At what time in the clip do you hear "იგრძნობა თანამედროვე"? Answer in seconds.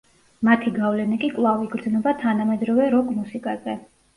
1.67-2.89